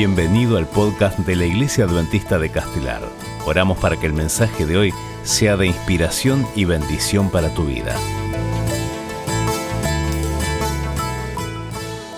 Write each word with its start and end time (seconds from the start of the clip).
Bienvenido 0.00 0.56
al 0.56 0.66
podcast 0.66 1.18
de 1.18 1.36
la 1.36 1.44
Iglesia 1.44 1.84
Adventista 1.84 2.38
de 2.38 2.50
Castelar. 2.50 3.02
Oramos 3.44 3.76
para 3.76 4.00
que 4.00 4.06
el 4.06 4.14
mensaje 4.14 4.64
de 4.64 4.78
hoy 4.78 4.94
sea 5.24 5.58
de 5.58 5.66
inspiración 5.66 6.46
y 6.56 6.64
bendición 6.64 7.30
para 7.30 7.52
tu 7.52 7.64
vida. 7.66 7.94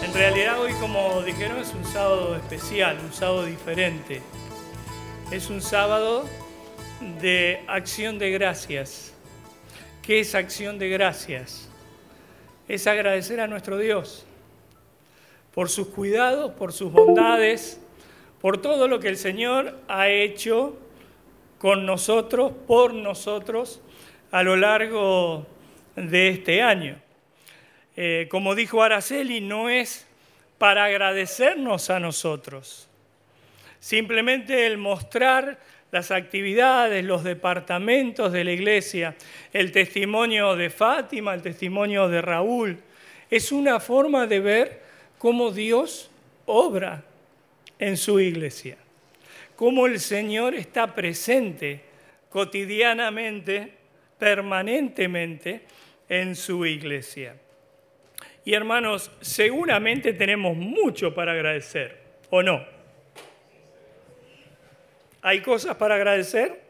En 0.01 0.15
realidad 0.15 0.61
hoy, 0.61 0.75
como 0.75 1.23
dijeron, 1.23 1.59
es 1.59 1.75
un 1.75 1.85
sábado 1.85 2.37
especial, 2.37 3.01
un 3.05 3.13
sábado 3.13 3.47
diferente. 3.47 4.23
Es 5.33 5.51
un 5.51 5.61
sábado 5.61 6.27
de 7.21 7.65
acción 7.67 8.17
de 8.21 8.31
gracias. 8.31 9.13
¿Qué 10.03 10.21
es 10.21 10.37
acción 10.37 10.79
de 10.79 10.89
gracias? 10.89 11.69
Es 12.69 12.87
agradecer 12.87 13.41
a 13.41 13.49
nuestro 13.49 13.77
Dios 13.77 14.25
por 15.55 15.69
sus 15.69 15.89
cuidados, 15.89 16.53
por 16.53 16.73
sus 16.73 16.93
bondades, 16.93 17.81
por 18.41 18.61
todo 18.61 18.89
lo 18.89 19.01
que 19.01 19.09
el 19.09 19.17
Señor 19.17 19.79
ha 19.89 20.09
hecho 20.09 20.77
con 21.59 21.87
nosotros, 21.87 22.53
por 22.67 22.95
nosotros, 22.95 23.81
a 24.31 24.43
lo 24.43 24.57
largo 24.57 25.47
de 25.95 26.29
este 26.29 26.63
año. 26.63 26.97
Eh, 27.97 28.27
como 28.31 28.55
dijo 28.55 28.83
Araceli, 28.83 29.41
no 29.41 29.69
es 29.69 30.07
para 30.59 30.87
agradecernos 30.87 31.91
a 31.91 32.01
nosotros, 32.01 32.89
simplemente 33.79 34.67
el 34.67 34.79
mostrar 34.79 35.59
las 35.91 36.11
actividades, 36.11 37.05
los 37.05 37.23
departamentos 37.23 38.33
de 38.33 38.45
la 38.45 38.53
iglesia, 38.53 39.15
el 39.53 39.73
testimonio 39.73 40.57
de 40.57 40.71
Fátima, 40.71 41.35
el 41.35 41.43
testimonio 41.43 42.09
de 42.09 42.23
Raúl, 42.23 42.79
es 43.29 43.53
una 43.53 43.79
forma 43.79 44.27
de 44.27 44.41
ver 44.41 44.82
cómo 45.23 45.53
Dios 45.53 46.11
obra 46.47 47.05
en 47.79 47.97
su 47.97 48.19
iglesia, 48.19 48.77
cómo 49.55 49.87
el 49.87 50.01
Señor 50.01 50.53
está 50.53 50.97
presente 50.97 51.81
cotidianamente, 52.29 53.73
permanentemente 54.19 55.61
en 56.09 56.35
su 56.35 56.67
iglesia. 56.67 57.37
Y 58.45 58.53
hermanos, 58.55 59.13
seguramente 59.21 60.13
tenemos 60.13 60.57
mucho 60.57 61.15
para 61.15 61.35
agradecer, 61.35 62.01
¿o 62.29 62.43
no? 62.43 62.67
¿Hay 65.21 65.41
cosas 65.41 65.77
para 65.77 65.95
agradecer 65.95 66.63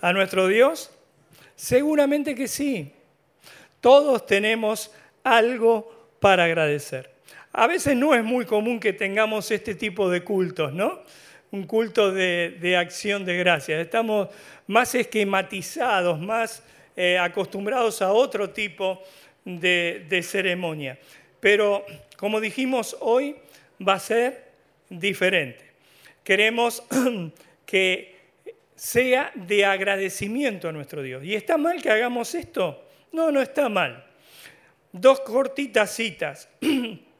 a 0.00 0.14
nuestro 0.14 0.46
Dios? 0.46 0.90
Seguramente 1.56 2.34
que 2.34 2.48
sí. 2.48 2.90
Todos 3.82 4.24
tenemos 4.24 4.90
algo 5.22 6.16
para 6.20 6.44
agradecer. 6.44 7.11
A 7.52 7.66
veces 7.66 7.96
no 7.96 8.14
es 8.14 8.24
muy 8.24 8.46
común 8.46 8.80
que 8.80 8.94
tengamos 8.94 9.50
este 9.50 9.74
tipo 9.74 10.08
de 10.08 10.24
cultos, 10.24 10.72
¿no? 10.72 11.02
Un 11.50 11.64
culto 11.64 12.10
de, 12.10 12.76
acción 12.78 13.26
de 13.26 13.36
gracias. 13.36 13.78
Estamos 13.78 14.28
más 14.66 14.94
esquematizados, 14.94 16.18
más 16.18 16.62
eh, 16.96 17.18
acostumbrados 17.18 18.00
a 18.00 18.10
otro 18.10 18.50
tipo 18.50 19.02
de, 19.44 20.06
de 20.08 20.22
ceremonia. 20.22 20.98
Pero, 21.40 21.84
como 22.16 22.40
dijimos 22.40 22.96
hoy, 23.00 23.36
va 23.86 23.94
a 23.94 24.00
ser 24.00 24.52
diferente. 24.88 25.72
Queremos 26.24 26.82
que 27.66 28.16
sea 28.74 29.30
de 29.34 29.66
agradecimiento 29.66 30.70
a 30.70 30.72
nuestro 30.72 31.02
Dios. 31.02 31.22
¿Y 31.22 31.34
está 31.34 31.58
mal 31.58 31.82
que 31.82 31.90
hagamos 31.90 32.34
esto? 32.34 32.88
No, 33.12 33.30
no 33.30 33.42
está 33.42 33.68
mal. 33.68 34.06
Dos 34.90 35.20
cortitas 35.20 35.94
citas. 35.94 36.48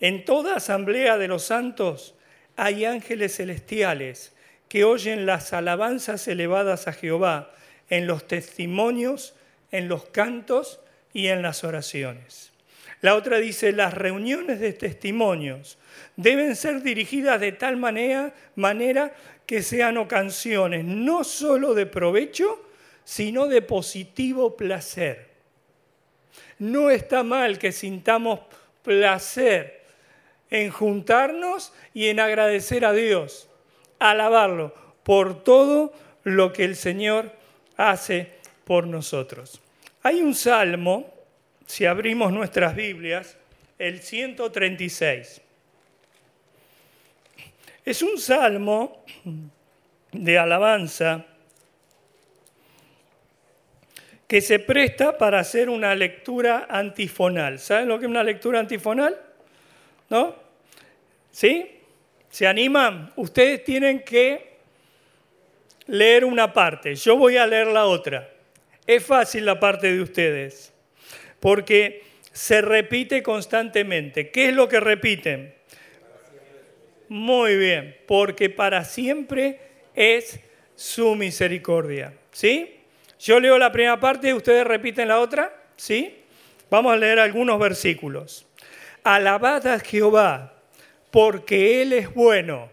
En 0.00 0.24
toda 0.24 0.56
asamblea 0.56 1.18
de 1.18 1.28
los 1.28 1.44
santos 1.44 2.14
hay 2.56 2.86
ángeles 2.86 3.36
celestiales 3.36 4.34
que 4.68 4.84
oyen 4.84 5.26
las 5.26 5.52
alabanzas 5.52 6.26
elevadas 6.26 6.88
a 6.88 6.92
Jehová 6.92 7.52
en 7.90 8.06
los 8.06 8.26
testimonios, 8.26 9.34
en 9.70 9.88
los 9.88 10.06
cantos 10.06 10.80
y 11.12 11.26
en 11.26 11.42
las 11.42 11.64
oraciones. 11.64 12.52
La 13.02 13.14
otra 13.14 13.38
dice, 13.38 13.72
las 13.72 13.94
reuniones 13.94 14.60
de 14.60 14.72
testimonios 14.72 15.78
deben 16.16 16.54
ser 16.54 16.82
dirigidas 16.82 17.40
de 17.40 17.52
tal 17.52 17.76
manera, 17.76 19.14
que 19.46 19.62
sean 19.62 20.04
canciones 20.04 20.84
no 20.84 21.24
solo 21.24 21.74
de 21.74 21.86
provecho, 21.86 22.62
sino 23.04 23.48
de 23.48 23.62
positivo 23.62 24.56
placer. 24.56 25.30
No 26.58 26.90
está 26.90 27.22
mal 27.22 27.58
que 27.58 27.72
sintamos 27.72 28.40
placer 28.82 29.79
en 30.50 30.70
juntarnos 30.70 31.72
y 31.94 32.08
en 32.08 32.20
agradecer 32.20 32.84
a 32.84 32.92
Dios, 32.92 33.48
alabarlo 33.98 34.74
por 35.02 35.42
todo 35.44 35.92
lo 36.24 36.52
que 36.52 36.64
el 36.64 36.76
Señor 36.76 37.32
hace 37.76 38.32
por 38.64 38.86
nosotros. 38.86 39.60
Hay 40.02 40.20
un 40.20 40.34
salmo, 40.34 41.12
si 41.66 41.86
abrimos 41.86 42.32
nuestras 42.32 42.74
Biblias, 42.74 43.36
el 43.78 44.00
136. 44.00 45.40
Es 47.84 48.02
un 48.02 48.18
salmo 48.18 49.04
de 50.12 50.38
alabanza 50.38 51.24
que 54.26 54.40
se 54.40 54.58
presta 54.60 55.18
para 55.18 55.40
hacer 55.40 55.68
una 55.68 55.94
lectura 55.94 56.66
antifonal. 56.70 57.58
¿Saben 57.58 57.88
lo 57.88 57.98
que 57.98 58.04
es 58.04 58.10
una 58.10 58.22
lectura 58.22 58.60
antifonal? 58.60 59.18
¿No? 60.10 60.34
¿Sí? 61.30 61.78
¿Se 62.28 62.46
animan? 62.46 63.12
Ustedes 63.16 63.64
tienen 63.64 64.00
que 64.00 64.58
leer 65.86 66.24
una 66.24 66.52
parte. 66.52 66.94
Yo 66.94 67.16
voy 67.16 67.36
a 67.36 67.46
leer 67.46 67.68
la 67.68 67.86
otra. 67.86 68.30
Es 68.86 69.04
fácil 69.04 69.46
la 69.46 69.60
parte 69.60 69.92
de 69.92 70.02
ustedes, 70.02 70.72
porque 71.38 72.02
se 72.32 72.60
repite 72.60 73.22
constantemente. 73.22 74.30
¿Qué 74.30 74.48
es 74.48 74.54
lo 74.54 74.68
que 74.68 74.80
repiten? 74.80 75.54
Muy 77.08 77.56
bien, 77.56 77.96
porque 78.06 78.50
para 78.50 78.84
siempre 78.84 79.60
es 79.94 80.40
su 80.74 81.14
misericordia. 81.14 82.14
¿Sí? 82.32 82.76
Yo 83.18 83.38
leo 83.38 83.58
la 83.58 83.70
primera 83.70 84.00
parte 84.00 84.28
y 84.28 84.32
ustedes 84.32 84.66
repiten 84.66 85.08
la 85.08 85.20
otra. 85.20 85.54
¿Sí? 85.76 86.16
Vamos 86.70 86.92
a 86.92 86.96
leer 86.96 87.18
algunos 87.18 87.58
versículos. 87.58 88.46
Alabad 89.04 89.66
a 89.66 89.80
Jehová, 89.80 90.54
porque 91.10 91.82
Él 91.82 91.92
es 91.92 92.12
bueno. 92.12 92.68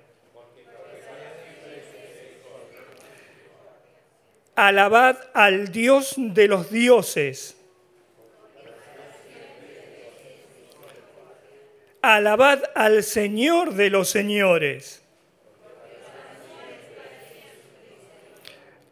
Alabad 4.56 5.18
al 5.34 5.72
Dios 5.72 6.16
de 6.18 6.48
los 6.48 6.72
dioses. 6.72 7.56
Alabad 12.02 12.64
al 12.74 13.04
Señor 13.04 13.74
de 13.74 13.90
los 13.90 14.10
señores. 14.10 15.04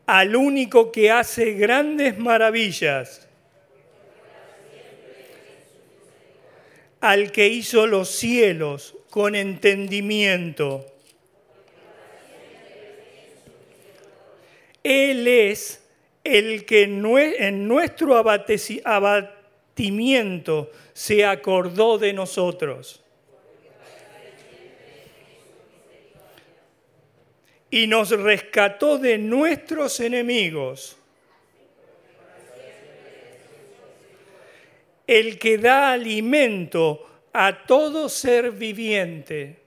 Al 0.06 0.35
único 0.35 0.91
que 0.91 1.09
hace 1.09 1.53
grandes 1.53 2.18
maravillas. 2.18 3.25
Al 7.01 7.31
que 7.31 7.47
hizo 7.47 7.88
los 7.88 8.09
cielos 8.09 8.95
con 9.09 9.35
entendimiento. 9.35 10.85
Él 14.83 15.28
es 15.28 15.81
el 16.23 16.66
que 16.66 16.83
en 16.83 17.67
nuestro 17.67 18.17
abatimiento 18.17 20.72
se 20.94 21.25
acordó 21.25 21.97
de 21.97 22.13
nosotros. 22.13 23.01
Y 27.71 27.88
nos 27.88 28.12
rescató 28.12 28.97
de 28.97 29.18
nuestros 29.18 30.00
enemigos. 30.00 30.97
El 35.07 35.38
que 35.40 35.57
da 35.57 35.92
alimento 35.92 37.06
a 37.34 37.66
todo 37.66 38.10
ser 38.10 38.52
viviente. 38.52 39.60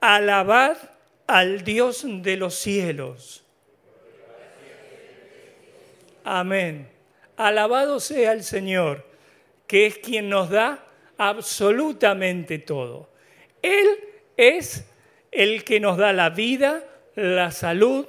Alabad 0.00 0.78
al 1.26 1.62
Dios 1.62 2.04
de 2.06 2.36
los 2.36 2.54
cielos. 2.54 3.44
Amén. 6.24 6.88
Alabado 7.36 8.00
sea 8.00 8.32
el 8.32 8.44
Señor, 8.44 9.04
que 9.66 9.86
es 9.86 9.98
quien 9.98 10.28
nos 10.28 10.50
da 10.50 10.84
absolutamente 11.16 12.58
todo. 12.58 13.10
Él 13.62 13.88
es 14.36 14.86
el 15.30 15.64
que 15.64 15.80
nos 15.80 15.96
da 15.96 16.12
la 16.12 16.30
vida, 16.30 16.84
la 17.14 17.50
salud, 17.50 18.06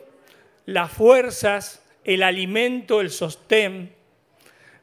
las 0.65 0.91
fuerzas, 0.91 1.80
el 2.03 2.23
alimento, 2.23 3.01
el 3.01 3.09
sostén, 3.09 3.93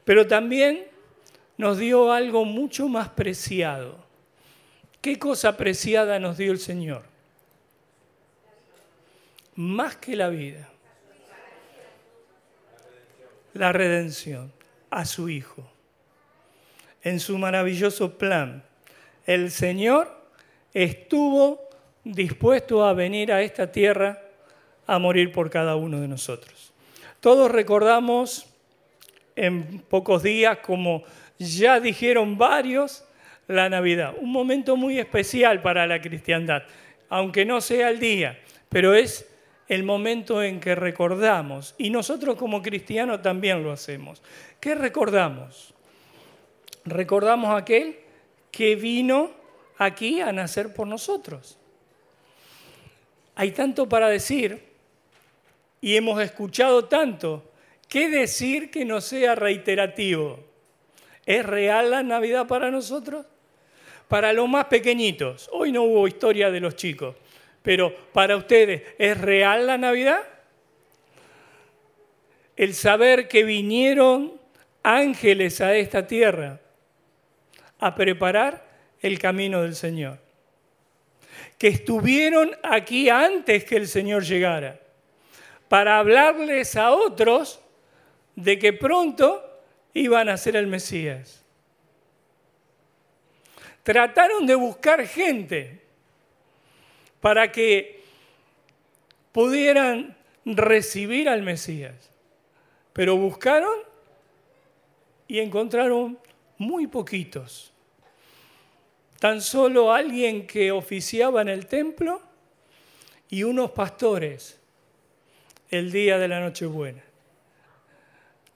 pero 0.05 0.27
también 0.27 0.87
nos 1.57 1.79
dio 1.79 2.13
algo 2.13 2.45
mucho 2.45 2.89
más 2.89 3.09
preciado, 3.09 4.09
¿Qué 5.01 5.19
cosa 5.19 5.57
preciada 5.57 6.19
nos 6.19 6.37
dio 6.39 6.51
el 6.51 6.59
Señor? 6.59 7.05
Más 9.55 9.97
que 9.97 10.17
la 10.17 10.29
vida. 10.29 10.69
La 13.55 13.73
redención 13.73 14.53
a 14.91 15.05
su 15.05 15.29
Hijo. 15.29 15.71
En 17.03 17.21
su 17.21 17.39
maravilloso 17.39 18.19
plan, 18.19 18.65
el 19.25 19.51
Señor 19.51 20.15
estuvo 20.75 21.69
dispuesto 22.03 22.85
a 22.85 22.93
venir 22.93 23.33
a 23.33 23.41
esta 23.43 23.71
tierra 23.71 24.21
a 24.87 24.99
morir 24.99 25.33
por 25.33 25.49
cada 25.49 25.77
uno 25.77 26.01
de 26.01 26.09
nosotros. 26.09 26.73
Todos 27.21 27.51
recordamos 27.51 28.47
en 29.35 29.81
pocos 29.81 30.23
días, 30.23 30.59
como 30.59 31.03
ya 31.39 31.81
dijeron 31.81 32.39
varios, 32.39 33.05
la 33.49 33.69
Navidad. 33.69 34.15
Un 34.21 34.31
momento 34.31 34.77
muy 34.77 34.99
especial 34.99 35.63
para 35.63 35.87
la 35.87 36.01
cristiandad, 36.01 36.63
aunque 37.09 37.45
no 37.45 37.61
sea 37.61 37.91
el 37.91 37.99
día, 37.99 38.39
pero 38.69 38.95
es 38.95 39.29
el 39.69 39.83
momento 39.83 40.43
en 40.43 40.61
que 40.61 40.75
recordamos. 40.75 41.75
Y 41.79 41.91
nosotros 41.91 42.37
como 42.37 42.63
cristianos 42.63 43.23
también 43.23 43.63
lo 43.63 43.73
hacemos. 43.73 44.23
¿Qué 44.61 44.75
recordamos? 44.75 45.75
Recordamos 46.85 47.57
aquel 47.57 47.99
que 48.51 48.77
vino 48.77 49.31
aquí 49.77 50.21
a 50.21 50.33
nacer 50.33 50.73
por 50.73 50.87
nosotros. 50.87 51.59
Hay 53.35 53.53
tanto 53.53 53.89
para 53.89 54.09
decir 54.09 54.68
y 55.81 55.97
hemos 55.97 56.21
escuchado 56.21 56.87
tanto. 56.87 57.53
¿Qué 57.89 58.09
decir 58.09 58.71
que 58.71 58.85
no 58.85 59.01
sea 59.01 59.35
reiterativo? 59.35 60.45
¿Es 61.25 61.45
real 61.45 61.91
la 61.91 62.03
Navidad 62.03 62.47
para 62.47 62.71
nosotros? 62.71 63.27
Para 64.09 64.33
los 64.33 64.49
más 64.49 64.67
pequeñitos, 64.67 65.49
hoy 65.53 65.73
no 65.73 65.83
hubo 65.83 66.09
historia 66.09 66.51
de 66.51 66.61
los 66.61 66.77
chicos, 66.77 67.15
pero 67.63 67.95
para 68.13 68.37
ustedes, 68.37 68.83
¿es 68.99 69.21
real 69.21 69.67
la 69.67 69.77
Navidad? 69.77 70.21
El 72.57 72.75
saber 72.75 73.29
que 73.29 73.45
vinieron 73.45 74.33
ángeles 74.83 75.61
a 75.61 75.77
esta 75.77 76.07
tierra 76.07 76.61
a 77.79 77.95
preparar 77.95 78.67
el 79.01 79.19
camino 79.19 79.63
del 79.63 79.75
Señor. 79.75 80.19
Que 81.59 81.69
estuvieron 81.69 82.51
aquí 82.63 83.09
antes 83.09 83.65
que 83.65 83.77
el 83.77 83.89
Señor 83.89 84.25
llegara, 84.25 84.81
para 85.69 85.99
hablarles 85.99 86.77
a 86.77 86.91
otros 86.91 87.61
de 88.35 88.59
que 88.59 88.73
pronto 88.73 89.45
iban 89.95 90.29
a 90.29 90.37
ser 90.37 90.57
el 90.57 90.67
Mesías. 90.67 91.45
Trataron 93.83 94.47
de 94.47 94.55
buscar 94.55 95.07
gente 95.07 95.83
para 97.21 97.51
que 97.51 98.03
pudieran 99.33 100.17
recibir 100.45 101.29
al 101.29 101.43
Mesías, 101.43 102.11
pero 102.93 103.17
buscaron 103.17 103.75
y 105.27 105.41
encontraron 105.41 106.19
muy 106.57 106.87
poquitos. 106.87 107.73
Tan 109.19 109.43
solo 109.43 109.93
alguien 109.93 110.47
que 110.47 110.71
oficiaba 110.71 111.43
en 111.43 111.49
el 111.49 111.67
templo 111.67 112.23
y 113.29 113.43
unos 113.43 113.73
pastores 113.73 114.58
el 115.71 115.93
día 115.93 116.19
de 116.19 116.29
la 116.29 116.41
Nochebuena, 116.41 117.03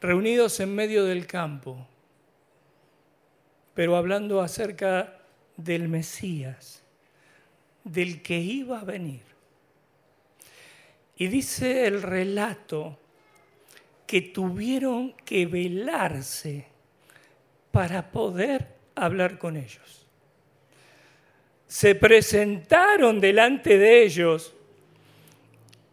reunidos 0.01 0.59
en 0.61 0.75
medio 0.75 1.05
del 1.05 1.27
campo, 1.27 1.87
pero 3.75 3.97
hablando 3.97 4.41
acerca 4.41 5.21
del 5.57 5.89
Mesías, 5.89 6.83
del 7.85 8.23
que 8.23 8.39
iba 8.39 8.81
a 8.81 8.85
venir. 8.85 9.23
Y 11.17 11.29
dice 11.29 11.87
el 11.87 12.03
relato 12.03 12.99
que 14.07 14.23
tuvieron 14.23 15.13
que 15.25 15.47
velarse 15.47 16.67
para 17.71 18.11
poder 18.11 18.75
hablar 18.95 19.39
con 19.39 19.57
ellos. 19.57 20.07
Se 21.67 21.95
presentaron 21.95 23.21
delante 23.21 23.79
de 23.79 24.03
ellos 24.03 24.55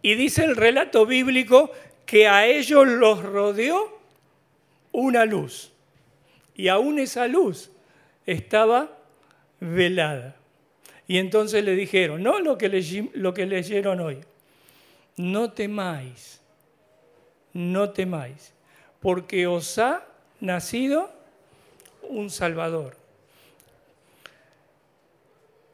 y 0.02 0.16
dice 0.16 0.46
el 0.46 0.56
relato 0.56 1.06
bíblico 1.06 1.72
que 2.06 2.28
a 2.28 2.48
ellos 2.48 2.88
los 2.88 3.24
rodeó 3.24 4.00
una 4.92 5.26
luz. 5.26 5.72
Y 6.56 6.68
aún 6.68 7.00
esa 7.00 7.28
luz 7.28 7.72
estaba 8.26 8.98
velada. 9.60 10.36
Y 11.08 11.18
entonces 11.18 11.64
le 11.64 11.76
dijeron, 11.76 12.22
no 12.22 12.40
lo 12.40 12.58
que, 12.58 13.10
lo 13.14 13.34
que 13.34 13.46
leyeron 13.46 14.00
hoy, 14.00 14.20
no 15.18 15.52
temáis, 15.52 16.40
no 17.54 17.90
temáis, 17.90 18.54
porque 19.00 19.48
os 19.48 19.78
ha 19.80 20.06
nacido 20.40 21.12
un 22.04 22.30
Salvador. 22.30 22.96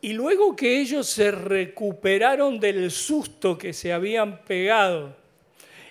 Y 0.06 0.13
luego 0.13 0.56
que 0.56 0.81
ellos 0.81 1.07
se 1.07 1.31
recuperaron 1.31 2.60
del 2.60 2.92
susto 2.92 3.57
que 3.57 3.74
se 3.74 3.92
habían 3.92 4.44
pegado 4.44 5.16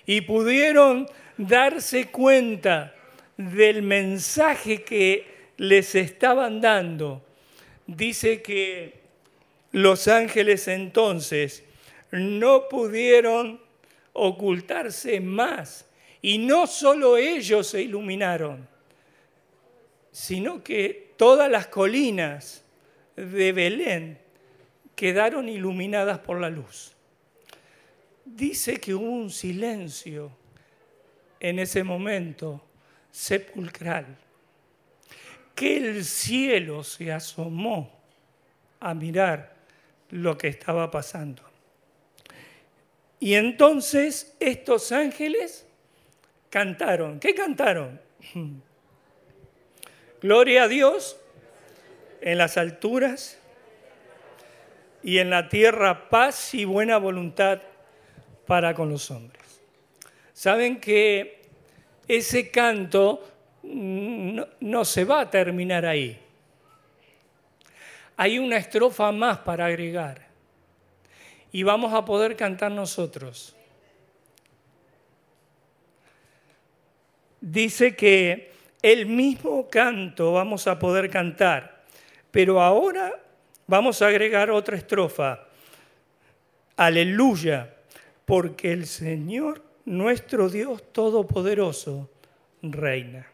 y 0.05 0.21
pudieron 0.21 1.05
darse 1.35 2.07
cuenta 2.07 2.95
del 3.35 3.81
mensaje 3.81 4.83
que 4.83 5.27
les 5.57 5.95
estaban 5.95 6.61
dando, 6.61 7.25
dice 7.87 8.41
que 8.41 9.01
los 9.73 10.07
ángeles 10.07 10.69
entonces 10.69 11.65
no 12.09 12.69
pudieron 12.69 13.59
ocultarse 14.13 15.19
más. 15.19 15.89
Y 16.21 16.37
no 16.37 16.67
solo 16.67 17.17
ellos 17.17 17.67
se 17.67 17.81
iluminaron, 17.81 18.65
sino 20.13 20.63
que 20.63 21.11
todas 21.17 21.51
las 21.51 21.67
colinas 21.67 22.64
de 23.15 23.51
Belén 23.51 24.19
quedaron 24.95 25.49
iluminadas 25.49 26.19
por 26.19 26.39
la 26.39 26.49
luz. 26.49 26.95
Dice 28.23 28.79
que 28.79 28.93
hubo 28.93 29.09
un 29.09 29.29
silencio 29.29 30.31
en 31.39 31.59
ese 31.59 31.83
momento 31.83 32.63
sepulcral, 33.11 34.17
que 35.53 35.77
el 35.77 36.03
cielo 36.03 36.83
se 36.83 37.11
asomó 37.11 37.91
a 38.79 38.93
mirar 38.93 39.55
lo 40.09 40.37
que 40.37 40.47
estaba 40.47 40.89
pasando. 40.89 41.43
Y 43.19 43.35
entonces 43.35 44.35
estos 44.39 44.91
ángeles 44.91 45.65
cantaron. 46.49 47.19
¿Qué 47.19 47.33
cantaron? 47.33 48.01
Gloria 50.21 50.63
a 50.63 50.67
Dios 50.67 51.19
en 52.25 52.39
las 52.39 52.57
alturas 52.57 53.37
y 55.03 55.19
en 55.19 55.29
la 55.29 55.47
tierra 55.47 56.09
paz 56.09 56.55
y 56.55 56.65
buena 56.65 56.97
voluntad 56.97 57.61
para 58.47 58.73
con 58.73 58.89
los 58.89 59.11
hombres. 59.11 59.61
Saben 60.33 60.81
que 60.81 61.43
ese 62.07 62.49
canto 62.49 63.23
no, 63.63 64.85
se 64.85 65.05
va 65.05 65.21
a 65.21 65.29
terminar 65.29 65.85
ahí. 65.85 66.19
Hay 68.17 68.39
una 68.39 68.57
estrofa 68.57 69.11
más 69.11 69.37
para 69.39 69.67
agregar 69.67 70.25
y 71.51 71.61
vamos 71.61 71.93
a 71.93 72.03
poder 72.03 72.35
cantar 72.35 72.71
nosotros. 72.71 73.55
Dice 77.39 77.95
que 77.95 78.51
el 78.81 79.05
mismo 79.05 79.69
canto 79.69 80.33
vamos 80.33 80.65
a 80.65 80.79
poder 80.79 81.11
cantar, 81.11 81.74
pero 82.35 82.61
ahora 82.61 83.17
vamos 83.65 84.01
a 84.01 84.07
agregar 84.07 84.51
otra 84.51 84.75
estrofa. 84.75 85.47
Aleluya, 86.75 87.73
porque 88.25 88.73
el 88.73 88.87
Señor, 88.87 89.63
nuestro 89.85 90.49
Dios 90.49 90.83
Todopoderoso, 90.91 92.09
reina. 92.61 93.25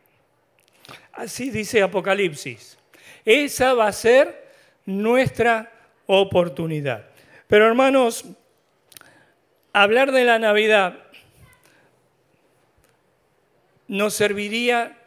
Así 1.13 1.49
dice 1.49 1.81
Apocalipsis. 1.81 2.77
Esa 3.25 3.73
va 3.73 3.87
a 3.87 3.91
ser 3.91 4.53
nuestra 4.85 5.71
oportunidad. 6.05 7.07
Pero 7.47 7.65
hermanos, 7.65 8.23
hablar 9.73 10.11
de 10.11 10.25
la 10.25 10.37
Navidad 10.37 10.99
nos 13.87 14.13
serviría 14.13 15.00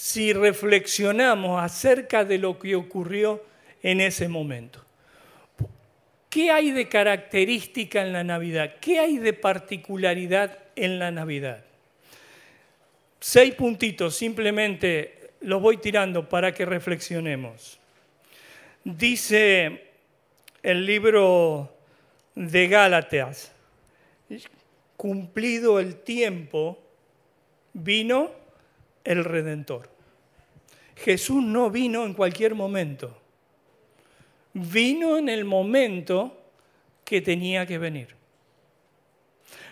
si 0.00 0.32
reflexionamos 0.32 1.62
acerca 1.62 2.24
de 2.24 2.38
lo 2.38 2.58
que 2.58 2.74
ocurrió 2.74 3.44
en 3.82 4.00
ese 4.00 4.28
momento. 4.28 4.82
¿Qué 6.30 6.50
hay 6.50 6.70
de 6.70 6.88
característica 6.88 8.00
en 8.00 8.14
la 8.14 8.24
Navidad? 8.24 8.76
¿Qué 8.80 8.98
hay 8.98 9.18
de 9.18 9.34
particularidad 9.34 10.56
en 10.74 10.98
la 10.98 11.10
Navidad? 11.10 11.62
Seis 13.20 13.54
puntitos, 13.54 14.16
simplemente 14.16 15.32
los 15.42 15.60
voy 15.60 15.76
tirando 15.76 16.26
para 16.26 16.54
que 16.54 16.64
reflexionemos. 16.64 17.78
Dice 18.82 19.90
el 20.62 20.86
libro 20.86 21.76
de 22.34 22.68
Gálatas, 22.68 23.52
cumplido 24.96 25.78
el 25.78 25.96
tiempo, 25.96 26.82
vino 27.74 28.39
el 29.10 29.24
Redentor. 29.24 29.88
Jesús 30.96 31.42
no 31.42 31.70
vino 31.70 32.04
en 32.04 32.14
cualquier 32.14 32.54
momento, 32.54 33.20
vino 34.52 35.18
en 35.18 35.28
el 35.28 35.44
momento 35.44 36.36
que 37.04 37.20
tenía 37.20 37.66
que 37.66 37.78
venir. 37.78 38.14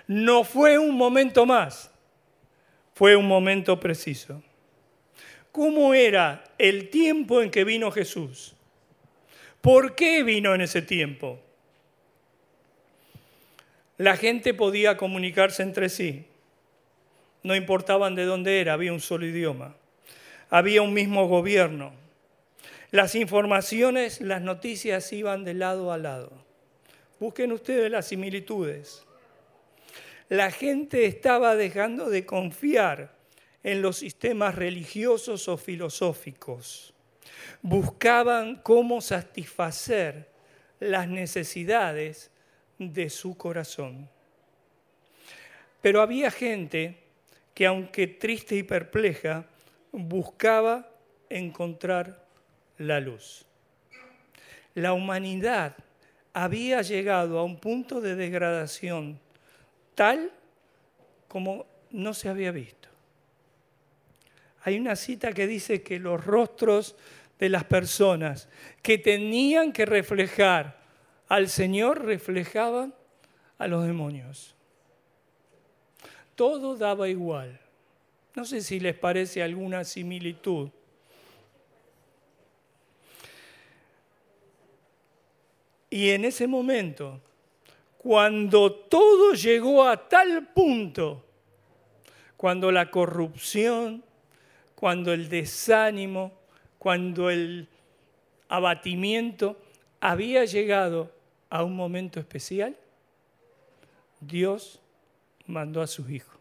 No 0.07 0.42
fue 0.42 0.78
un 0.78 0.97
momento 0.97 1.47
más, 1.47 1.90
fue 2.95 3.14
un 3.14 3.28
momento 3.28 3.78
preciso. 3.78 4.42
¿Cómo 5.52 5.95
era 5.95 6.45
el 6.59 6.88
tiempo 6.90 7.42
en 7.42 7.50
que 7.50 7.64
vino 7.64 7.90
Jesús? 7.90 8.54
¿Por 9.61 9.95
qué 9.95 10.23
vino 10.23 10.54
en 10.54 10.62
ese 10.62 10.83
tiempo? 10.83 11.38
La 13.99 14.16
gente 14.16 14.54
podía 14.54 14.97
comunicarse 14.97 15.62
entre 15.62 15.88
sí. 15.88 16.25
No 17.42 17.54
importaban 17.54 18.14
de 18.14 18.25
dónde 18.25 18.61
era, 18.61 18.73
había 18.73 18.92
un 18.92 19.00
solo 19.00 19.26
idioma. 19.26 19.76
Había 20.50 20.83
un 20.83 20.92
mismo 20.92 21.28
gobierno. 21.28 21.92
Las 22.90 23.14
informaciones, 23.14 24.21
las 24.21 24.40
noticias 24.40 25.12
iban 25.12 25.45
de 25.45 25.54
lado 25.54 25.92
a 25.92 25.99
lado. 25.99 26.33
Busquen 27.21 27.52
ustedes 27.52 27.90
las 27.90 28.07
similitudes. 28.07 29.04
La 30.28 30.50
gente 30.50 31.07
estaba 31.07 31.54
dejando 31.54 32.09
de 32.09 32.25
confiar 32.25 33.14
en 33.62 33.83
los 33.83 33.99
sistemas 33.99 34.54
religiosos 34.54 35.49
o 35.49 35.57
filosóficos. 35.57 36.95
Buscaban 37.62 38.57
cómo 38.57 39.00
satisfacer 39.00 40.28
las 40.80 41.09
necesidades 41.09 42.30
de 42.78 43.11
su 43.11 43.37
corazón. 43.37 44.09
Pero 45.83 46.00
había 46.00 46.30
gente 46.30 47.08
que, 47.59 47.67
aunque 47.67 48.07
triste 48.07 48.55
y 48.55 48.62
perpleja, 48.62 49.45
buscaba 49.91 50.88
encontrar 51.29 52.25
la 52.77 53.00
luz. 53.00 53.47
La 54.77 54.93
humanidad 54.93 55.75
había 56.33 56.83
llegado 56.83 57.37
a 57.37 57.43
un 57.43 57.59
punto 57.59 58.00
de 58.00 58.15
degradación 58.15 59.19
tal 59.97 60.31
como 61.27 61.67
no 61.91 62.15
se 62.15 62.29
había 62.29 62.53
visto. 62.53 62.88
Hay 64.62 64.79
una 64.79 64.95
cita 64.95 65.33
que 65.33 65.49
dice 65.49 65.83
que 65.83 65.99
los 65.99 66.25
rostros 66.25 66.95
de 67.41 67.49
las 67.49 67.65
personas 67.65 68.49
que 68.83 68.99
tenían 68.99 69.73
que 69.73 69.85
reflejar 69.85 70.79
al 71.27 71.49
Señor 71.49 72.05
reflejaban 72.05 72.95
a 73.59 73.67
los 73.67 73.85
demonios. 73.85 74.55
Todo 76.38 76.76
daba 76.76 77.09
igual. 77.09 77.59
No 78.37 78.45
sé 78.45 78.61
si 78.61 78.78
les 78.78 78.95
parece 78.95 79.42
alguna 79.42 79.83
similitud. 79.83 80.68
Y 85.90 86.11
en 86.11 86.25
ese 86.25 86.47
momento, 86.47 87.21
cuando 87.97 88.71
todo 88.71 89.33
llegó 89.33 89.85
a 89.85 90.09
tal 90.09 90.47
punto, 90.54 91.25
cuando 92.37 92.71
la 92.71 92.88
corrupción, 92.88 94.04
cuando 94.76 95.12
el 95.12 95.28
desánimo, 95.28 96.30
cuando 96.78 97.30
el 97.30 97.66
abatimiento 98.49 99.57
había 99.99 100.45
llegado 100.45 101.11
a 101.50 101.64
un 101.64 101.75
momento 101.75 102.21
especial, 102.21 102.76
Dios 104.21 104.80
mandó 105.49 105.83
a 105.83 105.87
su 105.87 106.09
hijo. 106.09 106.38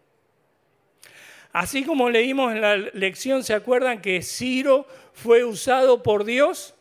Así 1.52 1.84
como 1.84 2.10
leímos 2.10 2.52
en 2.54 2.62
la 2.62 2.78
lección, 2.78 3.44
¿se 3.44 3.54
acuerdan 3.54 4.02
que 4.02 4.22
Ciro 4.22 4.86
fue 5.14 5.44
usado 5.44 6.04
por 6.04 6.24
Dios 6.24 6.76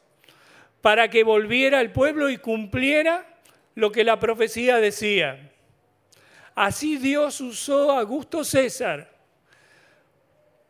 para 0.83 1.09
que 1.09 1.25
volviera 1.25 1.79
al 1.79 1.93
pueblo 1.93 2.29
y 2.29 2.37
cumpliera 2.37 3.27
lo 3.75 3.91
que 3.91 4.05
la 4.05 4.19
profecía 4.19 4.77
decía? 4.77 5.51
Así 6.55 6.99
Dios 6.99 7.41
usó 7.41 7.93
a 7.93 8.01
Augusto 8.01 8.45
César 8.45 9.11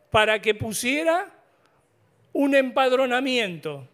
para 0.09 0.41
que 0.41 0.55
pusiera 0.55 1.29
un 2.33 2.55
empadronamiento 2.55 3.87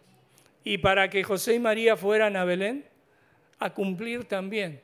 y 0.62 0.78
para 0.78 1.08
que 1.08 1.24
José 1.24 1.54
y 1.54 1.58
María 1.58 1.96
fueran 1.96 2.36
a 2.36 2.44
Belén 2.44 2.84
a 3.58 3.70
cumplir 3.70 4.24
también 4.24 4.80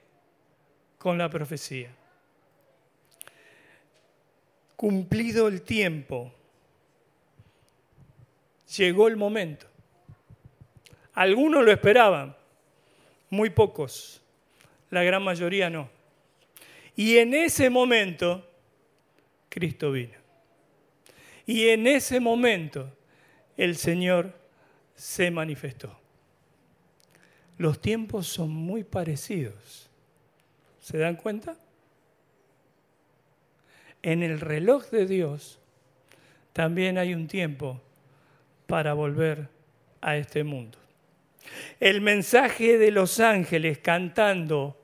con 0.98 1.18
la 1.18 1.28
profecía. 1.28 1.90
Cumplido 4.80 5.46
el 5.48 5.60
tiempo, 5.60 6.32
llegó 8.76 9.08
el 9.08 9.16
momento. 9.16 9.66
Algunos 11.12 11.64
lo 11.64 11.70
esperaban, 11.70 12.34
muy 13.28 13.50
pocos, 13.50 14.22
la 14.88 15.02
gran 15.02 15.22
mayoría 15.22 15.68
no. 15.68 15.90
Y 16.96 17.18
en 17.18 17.34
ese 17.34 17.68
momento, 17.68 18.48
Cristo 19.50 19.92
vino. 19.92 20.18
Y 21.44 21.68
en 21.68 21.86
ese 21.86 22.20
momento, 22.20 22.90
el 23.56 23.76
Señor 23.76 24.32
se 24.94 25.30
manifestó 25.30 26.00
los 27.60 27.78
tiempos 27.78 28.26
son 28.26 28.48
muy 28.48 28.84
parecidos. 28.84 29.90
¿Se 30.80 30.96
dan 30.96 31.16
cuenta? 31.16 31.58
En 34.02 34.22
el 34.22 34.40
reloj 34.40 34.86
de 34.90 35.06
Dios 35.06 35.58
también 36.52 36.98
hay 36.98 37.14
un 37.14 37.28
tiempo 37.28 37.80
para 38.66 38.94
volver 38.94 39.48
a 40.00 40.16
este 40.16 40.44
mundo. 40.44 40.78
El 41.80 42.00
mensaje 42.00 42.78
de 42.78 42.90
los 42.90 43.20
ángeles 43.20 43.78
cantando 43.78 44.76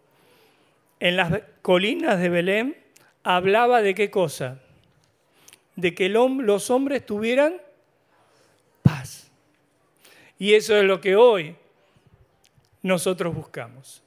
en 1.01 1.17
las 1.17 1.43
colinas 1.63 2.21
de 2.21 2.29
Belén 2.29 2.77
hablaba 3.23 3.83
de 3.83 3.95
qué 3.95 4.11
cosa? 4.11 4.61
De 5.77 5.95
que 5.95 6.09
los 6.09 6.71
hombres 6.71 7.05
tuvieran 7.05 7.61
paz. 8.83 9.31
Y 10.39 10.55
eso 10.55 10.77
es 10.77 10.85
lo 10.85 11.01
que 11.01 11.17
hoy 11.17 11.57
nosotros 12.83 13.35
buscamos. 13.35 14.03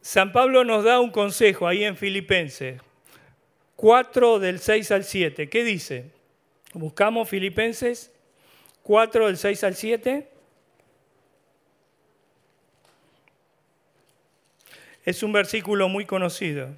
San 0.00 0.32
Pablo 0.32 0.64
nos 0.64 0.84
da 0.84 1.00
un 1.00 1.10
consejo 1.10 1.66
ahí 1.66 1.84
en 1.84 1.96
Filipenses 1.96 2.80
4 3.82 4.38
del 4.38 4.60
6 4.60 4.92
al 4.92 5.02
7. 5.02 5.48
¿Qué 5.48 5.64
dice? 5.64 6.12
Buscamos 6.72 7.28
Filipenses 7.28 8.12
4 8.84 9.26
del 9.26 9.36
6 9.36 9.64
al 9.64 9.74
7. 9.74 10.28
Es 15.04 15.24
un 15.24 15.32
versículo 15.32 15.88
muy 15.88 16.06
conocido, 16.06 16.68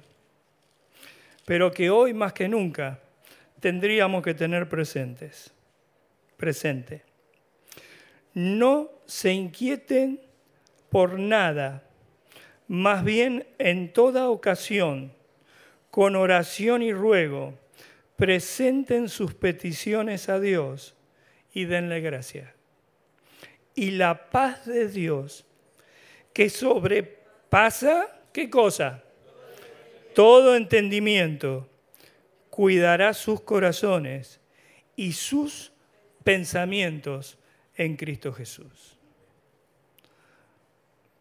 pero 1.45 1.69
que 1.69 1.91
hoy 1.91 2.15
más 2.15 2.33
que 2.33 2.47
nunca 2.47 2.99
tendríamos 3.59 4.23
que 4.23 4.33
tener 4.33 4.67
presentes. 4.67 5.53
Presente. 6.37 7.03
No 8.33 8.89
se 9.05 9.31
inquieten 9.31 10.21
por 10.89 11.19
nada, 11.19 11.83
más 12.67 13.03
bien 13.03 13.45
en 13.59 13.93
toda 13.93 14.27
ocasión, 14.27 15.13
con 15.95 16.17
oración 16.17 16.81
y 16.81 16.91
ruego, 16.91 17.57
presenten 18.17 19.07
sus 19.07 19.33
peticiones 19.33 20.27
a 20.27 20.41
Dios 20.41 20.93
y 21.53 21.63
denle 21.63 22.01
gracias. 22.01 22.49
Y 23.75 23.91
la 23.91 24.29
paz 24.29 24.65
de 24.65 24.89
Dios, 24.89 25.45
que 26.33 26.49
sobrepasa, 26.49 28.13
¿qué 28.33 28.49
cosa? 28.49 29.05
Todo 30.13 30.57
entendimiento, 30.57 31.69
cuidará 32.49 33.13
sus 33.13 33.39
corazones 33.39 34.41
y 34.97 35.13
sus 35.13 35.71
pensamientos 36.25 37.37
en 37.77 37.95
Cristo 37.95 38.33
Jesús. 38.33 38.97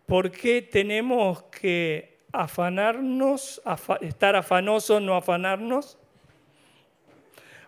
¿Por 0.05 0.33
qué 0.33 0.63
tenemos 0.63 1.45
que 1.45 2.14
afanarnos, 2.35 3.63
estar 4.01 4.37
afanosos, 4.37 5.01
no 5.01 5.17
afanarnos? 5.17 5.99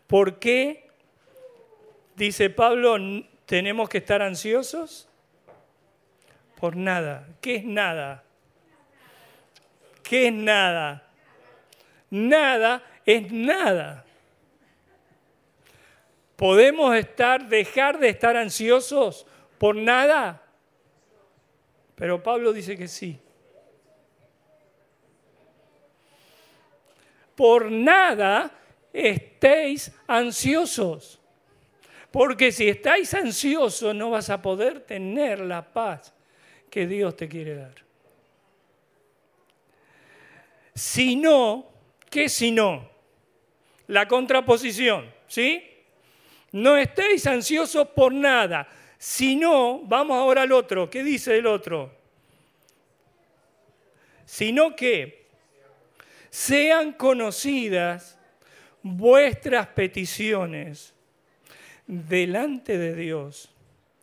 ¿Por 0.06 0.38
qué, 0.38 0.88
dice 2.14 2.50
Pablo, 2.50 2.96
tenemos 3.46 3.88
que 3.88 3.98
estar 3.98 4.22
ansiosos? 4.22 5.08
Por 6.60 6.76
nada. 6.76 7.26
¿Qué 7.40 7.56
es 7.56 7.64
nada? 7.64 8.24
¿Qué 10.02 10.28
es 10.28 10.32
nada? 10.32 11.08
Nada 12.10 12.82
es 13.04 13.30
nada. 13.30 14.04
Podemos 16.36 16.94
estar, 16.94 17.48
dejar 17.48 17.98
de 17.98 18.10
estar 18.10 18.36
ansiosos 18.36 19.26
¿Por 19.58 19.76
nada? 19.76 20.42
Pero 21.94 22.22
Pablo 22.22 22.52
dice 22.52 22.76
que 22.76 22.88
sí. 22.88 23.18
Por 27.36 27.70
nada 27.70 28.50
estéis 28.92 29.92
ansiosos. 30.06 31.20
Porque 32.10 32.50
si 32.50 32.68
estáis 32.68 33.12
ansiosos 33.14 33.94
no 33.94 34.10
vas 34.10 34.30
a 34.30 34.40
poder 34.40 34.80
tener 34.80 35.40
la 35.40 35.62
paz 35.62 36.14
que 36.70 36.86
Dios 36.86 37.14
te 37.16 37.28
quiere 37.28 37.56
dar. 37.56 37.74
Si 40.74 41.16
no, 41.16 41.70
¿qué 42.10 42.28
si 42.28 42.50
no? 42.50 42.90
La 43.88 44.08
contraposición, 44.08 45.12
¿sí? 45.26 45.62
No 46.52 46.76
estéis 46.76 47.26
ansiosos 47.26 47.88
por 47.88 48.12
nada. 48.12 48.68
Si 48.98 49.36
no, 49.36 49.80
vamos 49.84 50.16
ahora 50.16 50.42
al 50.42 50.52
otro. 50.52 50.88
¿Qué 50.88 51.02
dice 51.02 51.36
el 51.36 51.46
otro? 51.46 51.94
Sino 54.24 54.74
que 54.74 55.25
sean 56.36 56.92
conocidas 56.92 58.18
vuestras 58.82 59.68
peticiones 59.68 60.94
delante 61.86 62.76
de 62.76 62.94
Dios. 62.94 63.50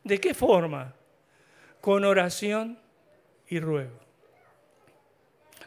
¿De 0.02 0.18
qué 0.18 0.34
forma? 0.34 0.96
Con 1.80 2.04
oración 2.04 2.76
y 3.46 3.60
ruego. 3.60 4.00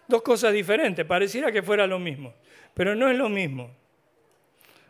Dos 0.10 0.22
cosas 0.22 0.52
diferentes, 0.52 1.06
pareciera 1.06 1.54
que 1.54 1.64
fuera 1.64 1.88
lo 1.88 2.00
mismo, 2.00 2.34
pero 2.74 2.96
no 2.96 3.10
es 3.10 3.18
lo 3.18 3.30
mismo. 3.30 3.72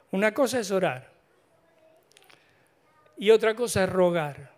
Una 0.10 0.34
cosa 0.34 0.62
es 0.62 0.72
orar 0.72 1.12
y 3.20 3.30
otra 3.30 3.54
cosa 3.54 3.84
es 3.84 3.90
rogar. 3.92 4.52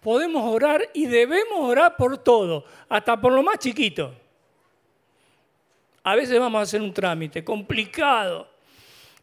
Podemos 0.00 0.50
orar 0.50 0.88
y 0.94 1.04
debemos 1.04 1.58
orar 1.58 1.98
por 1.98 2.16
todo, 2.16 2.64
hasta 2.88 3.20
por 3.20 3.34
lo 3.34 3.42
más 3.42 3.58
chiquito. 3.58 4.21
A 6.02 6.16
veces 6.16 6.38
vamos 6.38 6.58
a 6.58 6.62
hacer 6.62 6.82
un 6.82 6.92
trámite 6.92 7.44
complicado, 7.44 8.48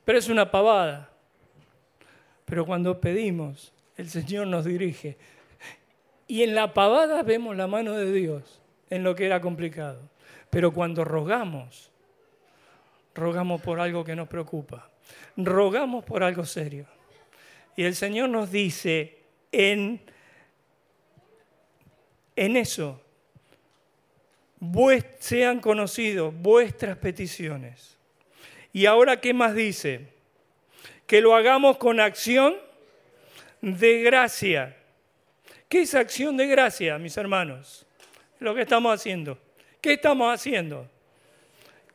pero 0.06 0.18
es 0.18 0.30
una 0.30 0.50
pavada. 0.50 1.10
Pero 2.46 2.66
cuando 2.66 3.00
pedimos, 3.00 3.74
el 3.98 4.10
Señor 4.10 4.48
nos 4.48 4.66
dirige. 4.66 5.18
Y 6.28 6.44
en 6.44 6.56
la 6.56 6.74
pavada 6.74 7.22
vemos 7.24 7.56
la 7.56 7.68
mano 7.68 7.94
de 7.94 8.12
Dios 8.12 8.62
en 8.90 9.04
lo 9.04 9.16
que 9.16 9.26
era 9.26 9.42
complicado. 9.42 10.10
Pero 10.50 10.72
cuando 10.72 11.04
rogamos, 11.04 11.92
rogamos 13.14 13.62
por 13.62 13.80
algo 13.80 14.04
que 14.04 14.16
nos 14.16 14.28
preocupa. 14.28 14.90
Rogamos 15.36 16.06
por 16.06 16.24
algo 16.24 16.46
serio. 16.46 16.86
Y 17.76 17.84
el 17.84 17.96
Señor 17.96 18.30
nos 18.30 18.52
dice 18.52 19.18
en, 19.52 20.02
en 22.36 22.58
eso, 22.58 23.02
sean 25.20 25.60
conocidos 25.60 26.34
vuestras 26.34 26.98
peticiones. 26.98 27.98
Y 28.74 28.86
ahora, 28.86 29.20
¿qué 29.20 29.34
más 29.34 29.56
dice? 29.56 30.08
Que 31.08 31.22
lo 31.22 31.36
hagamos 31.36 31.78
con 31.78 32.00
acción 32.00 32.56
de 33.62 34.02
gracia. 34.02 34.76
¿Qué 35.68 35.82
es 35.82 35.96
acción 35.96 36.38
de 36.38 36.48
gracia, 36.48 36.98
mis 36.98 37.16
hermanos? 37.18 37.86
Lo 38.40 38.54
que 38.56 38.62
estamos 38.62 38.94
haciendo. 38.94 39.38
¿Qué 39.82 39.94
estamos 39.94 40.34
haciendo? 40.34 40.88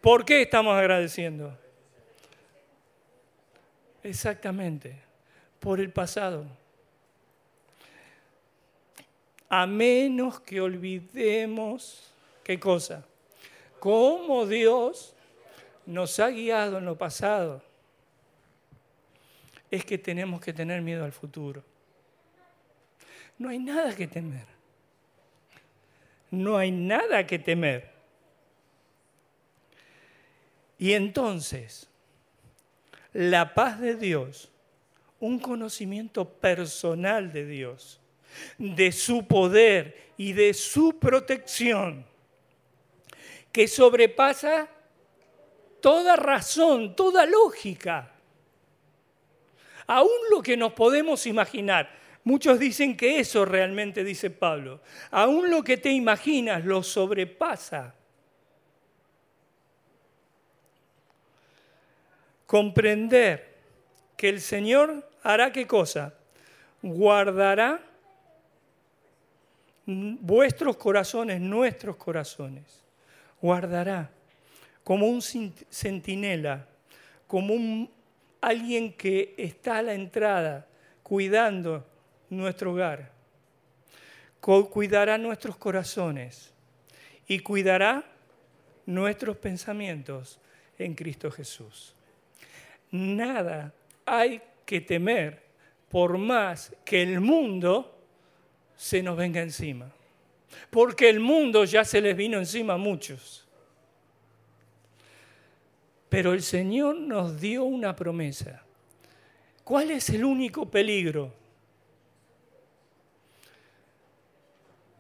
¿Por 0.01 0.25
qué 0.25 0.43
estamos 0.43 0.77
agradeciendo? 0.77 1.57
Exactamente, 4.03 4.97
por 5.61 5.81
el 5.81 5.91
pasado. 5.91 6.47
A 9.49 9.67
menos 9.67 10.41
que 10.41 10.61
olvidemos 10.61 12.14
¿Qué 12.45 12.61
cosa? 12.61 13.05
Cómo 13.81 14.47
Dios 14.47 15.15
nos 15.87 16.21
ha 16.21 16.29
guiado 16.29 16.79
en 16.79 16.85
lo 16.85 16.97
pasado. 16.97 17.63
Es 19.71 19.85
que 19.85 19.99
tenemos 19.99 20.41
que 20.41 20.53
tener 20.53 20.81
miedo 20.83 21.05
al 21.05 21.13
futuro. 21.13 21.65
No 23.39 23.49
hay 23.49 23.59
nada 23.59 23.95
que 23.97 24.07
temer. 24.07 24.47
No 26.31 26.57
hay 26.57 26.71
nada 26.71 27.27
que 27.27 27.39
temer. 27.39 27.91
Y 30.79 30.93
entonces, 30.93 31.89
la 33.13 33.55
paz 33.55 33.81
de 33.81 33.95
Dios, 33.95 34.51
un 35.19 35.39
conocimiento 35.39 36.29
personal 36.29 37.33
de 37.33 37.47
Dios, 37.47 38.01
de 38.59 38.93
su 38.93 39.27
poder 39.27 40.13
y 40.17 40.33
de 40.33 40.53
su 40.53 40.99
protección, 40.99 42.05
que 43.55 43.69
sobrepasa 43.69 44.69
toda 45.81 46.17
razón, 46.17 46.97
toda 46.97 47.25
lógica. 47.25 48.11
Aún 49.87 50.11
lo 50.29 50.43
que 50.43 50.57
nos 50.57 50.73
podemos 50.73 51.25
imaginar. 51.25 51.89
Muchos 52.25 52.59
dicen 52.59 52.97
que 52.97 53.21
eso 53.21 53.45
realmente 53.45 54.03
dice 54.03 54.29
Pablo. 54.31 54.81
Aún 55.13 55.51
lo 55.51 55.63
que 55.63 55.77
te 55.77 55.93
imaginas 55.93 56.65
lo 56.65 56.83
sobrepasa. 56.83 57.95
Comprender 62.47 63.55
que 64.17 64.31
el 64.31 64.41
Señor 64.41 65.09
hará 65.23 65.53
qué 65.53 65.65
cosa? 65.65 66.13
Guardará 66.83 67.81
vuestros 69.87 70.77
corazones, 70.77 71.41
nuestros 71.41 71.95
corazones 71.95 72.84
guardará 73.45 74.11
como 74.83 75.07
un 75.07 75.21
centinela, 75.21 76.67
como 77.27 77.53
un, 77.53 77.91
alguien 78.41 78.95
que 78.95 79.35
está 79.37 79.77
a 79.77 79.83
la 79.83 79.93
entrada 79.93 80.67
cuidando 81.03 81.85
nuestro 82.31 82.73
hogar. 82.73 83.13
Cuidará 84.41 85.19
nuestros 85.19 85.59
corazones 85.59 86.55
y 87.29 87.39
cuidará 87.41 88.03
nuestros 88.87 89.37
pensamientos 89.37 90.41
en 90.79 90.95
Cristo 90.95 91.31
Jesús. 91.31 91.95
Nada 92.93 93.75
hay 94.07 94.41
que 94.65 94.81
temer 94.81 95.43
por 95.91 96.17
más 96.17 96.75
que 96.83 97.03
el 97.03 97.21
mundo 97.21 97.95
se 98.75 99.03
nos 99.03 99.19
venga 99.19 99.43
encima 99.43 99.93
porque 100.71 101.09
el 101.09 101.21
mundo 101.21 101.65
ya 101.65 101.85
se 101.85 102.01
les 102.01 102.17
vino 102.17 102.39
encima 102.39 102.75
a 102.75 102.79
muchos. 102.79 103.47
Pero 106.09 106.33
el 106.33 106.43
Señor 106.43 106.97
nos 106.97 107.41
dio 107.41 107.65
una 107.65 107.97
promesa. 107.97 108.63
¿Cuál 109.65 109.91
es 109.91 110.11
el 110.11 110.25
único 110.25 110.71
peligro? 110.71 111.33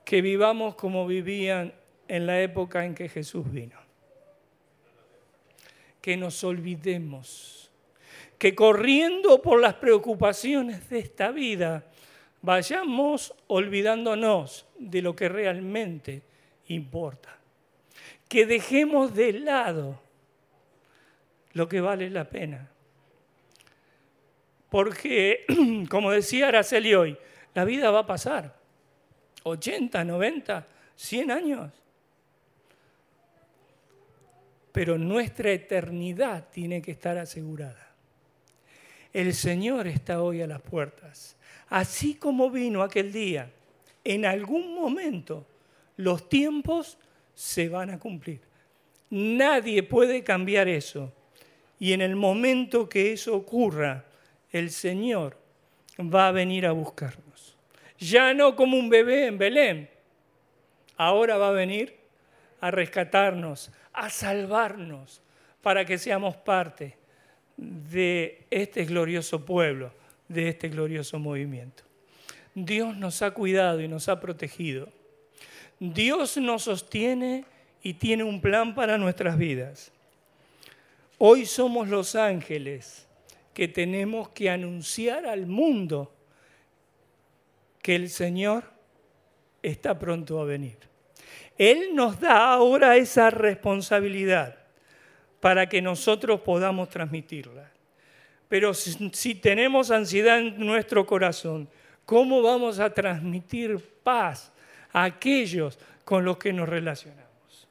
Que 0.05 0.23
vivamos 0.23 0.75
como 0.75 1.07
vivían 1.07 1.73
en 2.09 2.27
la 2.27 2.41
época 2.41 2.85
en 2.85 2.95
que 2.95 3.09
Jesús 3.09 3.51
vino. 3.51 3.79
Que 6.01 6.17
nos 6.17 6.43
olvidemos. 6.43 7.71
Que 8.39 8.55
corriendo 8.55 9.41
por 9.41 9.61
las 9.61 9.75
preocupaciones 9.75 10.89
de 10.91 10.99
esta 10.99 11.31
vida, 11.31 11.85
vayamos 12.45 13.35
olvidándonos 13.47 14.67
de 14.79 15.01
lo 15.01 15.17
que 15.17 15.31
realmente 15.31 16.23
importa. 16.67 17.39
Que 18.29 18.45
dejemos 18.45 19.15
de 19.15 19.33
lado 19.33 19.99
lo 21.55 21.67
que 21.67 21.81
vale 21.81 22.11
la 22.11 22.29
pena. 22.29 22.69
Porque, 24.69 25.47
como 25.89 26.11
decía 26.11 26.49
Araceli 26.49 26.95
hoy, 26.95 27.17
la 27.55 27.65
vida 27.65 27.91
va 27.91 28.01
a 28.01 28.07
pasar. 28.07 28.55
80, 29.45 30.05
90, 30.05 30.67
100 30.97 31.31
años. 31.31 31.73
Pero 34.71 34.99
nuestra 34.99 35.51
eternidad 35.51 36.49
tiene 36.51 36.83
que 36.83 36.91
estar 36.91 37.17
asegurada. 37.17 37.95
El 39.15 39.33
Señor 39.33 39.87
está 39.87 40.21
hoy 40.21 40.43
a 40.43 40.47
las 40.47 40.61
puertas 40.61 41.37
así 41.75 42.15
como 42.15 42.51
vino 42.51 42.85
aquel 42.85 43.13
día, 43.13 43.51
en 44.05 44.25
algún 44.25 44.77
momento 44.77 45.45
los 45.97 46.29
tiempos 46.29 46.97
se 47.35 47.69
van 47.69 47.91
a 47.91 47.99
cumplir. 47.99 48.41
Nadie 49.11 49.83
puede 49.83 50.23
cambiar 50.23 50.69
eso. 50.69 51.13
Y 51.81 51.93
en 51.93 52.01
el 52.01 52.15
momento 52.15 52.89
que 52.89 53.13
eso 53.13 53.35
ocurra, 53.35 54.05
el 54.53 54.71
Señor 54.71 55.37
va 55.99 56.29
a 56.29 56.33
venir 56.33 56.65
a 56.65 56.71
buscarnos. 56.71 57.57
Ya 57.99 58.33
no 58.35 58.55
como 58.55 58.79
un 58.79 58.89
bebé 58.89 59.27
en 59.27 59.37
Belén. 59.37 59.91
Ahora 60.97 61.39
va 61.39 61.49
a 61.49 61.53
venir 61.53 61.97
a 62.61 62.71
rescatarnos, 62.71 63.73
a 63.93 64.11
salvarnos, 64.11 65.21
para 65.61 65.85
que 65.85 65.99
seamos 65.99 66.37
parte 66.37 66.97
de 67.57 68.45
este 68.49 68.85
glorioso 68.85 69.45
pueblo 69.45 70.04
de 70.29 70.49
este 70.49 70.69
glorioso 70.69 71.19
movimiento. 71.19 71.85
Dios 72.55 72.97
nos 72.97 73.23
ha 73.23 73.33
cuidado 73.33 73.81
y 73.81 73.89
nos 73.89 74.09
ha 74.09 74.21
protegido. 74.21 74.89
Dios 75.81 76.37
nos 76.37 76.63
sostiene 76.63 77.45
y 77.83 77.95
tiene 77.95 78.25
un 78.25 78.41
plan 78.41 78.75
para 78.75 78.97
nuestras 78.97 79.37
vidas. 79.37 79.93
Hoy 81.19 81.47
somos 81.47 81.89
los 81.89 82.15
ángeles 82.15 83.07
que 83.53 83.69
tenemos 83.69 84.29
que 84.31 84.51
anunciar 84.51 85.27
al 85.27 85.47
mundo 85.47 86.13
que 87.83 87.95
el 87.95 88.09
Señor 88.09 88.65
está 89.63 89.99
pronto 89.99 90.41
a 90.41 90.45
venir. 90.45 90.79
Él 91.57 91.95
nos 91.95 92.19
da 92.19 92.53
ahora 92.53 92.97
esa 92.97 93.31
responsabilidad 93.31 94.57
para 95.41 95.69
que 95.69 95.83
nosotros 95.83 96.41
podamos 96.41 96.89
transmitirla. 96.89 97.71
Pero 98.55 98.73
si, 98.73 99.35
tenemos 99.35 99.91
ansiedad 99.91 100.39
en 100.39 100.65
nuestro 100.65 101.05
corazón, 101.05 101.69
¿cómo 102.07 102.41
vamos 102.41 102.79
a 102.79 102.95
transmitir 102.95 103.85
paz 104.05 104.53
a 104.93 105.03
aquellos 105.03 105.77
con 106.05 106.25
los 106.25 106.39
que 106.39 106.53
nos 106.53 106.69
relacionamos? 106.69 107.67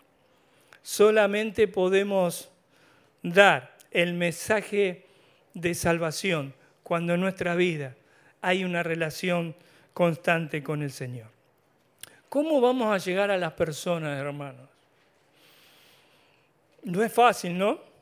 Solamente 0.82 1.70
podemos 1.70 2.50
dar 3.22 3.78
el 3.92 4.14
mensaje 4.14 5.06
de 5.54 5.74
salvación 5.74 6.54
cuando 6.84 7.14
en 7.14 7.22
nuestra 7.22 7.56
vida 7.56 7.96
hay 8.42 8.66
una 8.66 8.84
relación 8.84 9.56
constante 9.94 10.62
con 10.64 10.82
el 10.82 10.92
Señor. 10.92 11.30
¿Cómo 12.28 12.60
vamos 12.60 12.94
a 12.94 12.98
llegar 12.98 13.32
a 13.32 13.38
las 13.38 13.54
personas, 13.54 14.20
hermanos? 14.20 14.68
No 16.84 17.02
es 17.02 17.14
fácil, 17.14 17.58
¿no? 17.58 17.93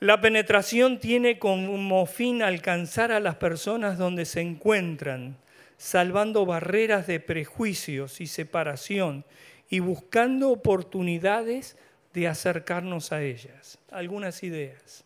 La 0.00 0.20
penetración 0.20 1.00
tiene 1.00 1.38
como 1.38 2.04
fin 2.04 2.42
alcanzar 2.42 3.12
a 3.12 3.20
las 3.20 3.36
personas 3.36 3.96
donde 3.96 4.26
se 4.26 4.42
encuentran, 4.42 5.38
salvando 5.78 6.44
barreras 6.44 7.06
de 7.06 7.18
prejuicios 7.18 8.20
y 8.20 8.26
separación 8.26 9.24
y 9.70 9.80
buscando 9.80 10.50
oportunidades 10.50 11.78
de 12.12 12.28
acercarnos 12.28 13.12
a 13.12 13.22
ellas. 13.22 13.78
Algunas 13.90 14.42
ideas. 14.42 15.04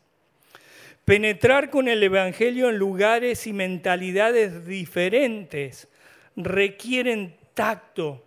Penetrar 1.05 1.71
con 1.71 1.89
el 1.89 2.03
Evangelio 2.03 2.69
en 2.69 2.79
lugares 2.79 3.47
y 3.47 3.53
mentalidades 3.53 4.67
diferentes 4.67 5.89
requieren 6.37 7.37
tacto, 7.55 8.25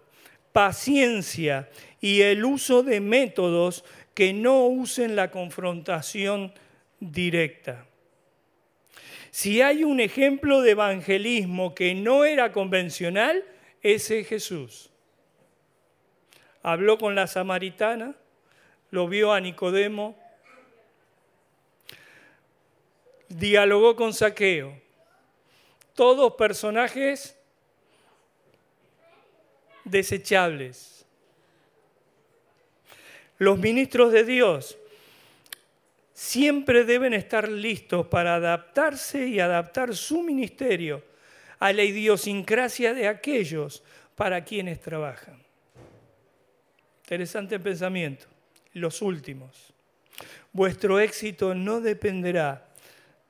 paciencia 0.51 1.69
y 2.01 2.21
el 2.21 2.43
uso 2.43 2.83
de 2.83 2.99
métodos 2.99 3.85
que 4.13 4.33
no 4.33 4.65
usen 4.65 5.15
la 5.15 5.31
confrontación 5.31 6.53
directa. 6.99 7.85
Si 9.31 9.61
hay 9.61 9.83
un 9.83 9.99
ejemplo 9.99 10.61
de 10.61 10.71
evangelismo 10.71 11.73
que 11.73 11.95
no 11.95 12.23
era 12.23 12.51
convencional, 12.51 13.43
ese 13.81 14.19
es 14.19 14.27
Jesús. 14.27 14.91
Habló 16.61 16.97
con 16.97 17.15
la 17.15 17.25
samaritana, 17.27 18.15
lo 18.91 19.07
vio 19.07 19.33
a 19.33 19.39
Nicodemo, 19.39 20.15
dialogó 23.27 23.95
con 23.95 24.13
Saqueo. 24.13 24.79
Todos 25.95 26.35
personajes 26.35 27.35
desechables. 29.83 30.92
Los 33.43 33.59
ministros 33.59 34.13
de 34.13 34.23
Dios 34.23 34.77
siempre 36.13 36.85
deben 36.85 37.13
estar 37.13 37.49
listos 37.49 38.07
para 38.07 38.35
adaptarse 38.35 39.27
y 39.27 39.41
adaptar 39.41 39.97
su 39.97 40.23
ministerio 40.23 41.03
a 41.59 41.73
la 41.73 41.83
idiosincrasia 41.83 42.93
de 42.93 43.09
aquellos 43.09 43.83
para 44.15 44.45
quienes 44.45 44.79
trabajan. 44.79 45.43
Interesante 47.03 47.59
pensamiento. 47.59 48.27
Los 48.71 49.01
últimos. 49.01 49.73
Vuestro 50.53 51.01
éxito 51.01 51.53
no 51.53 51.81
dependerá 51.81 52.69